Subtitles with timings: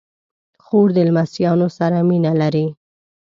[0.63, 2.67] خور د لمسيانو سره مینه لري.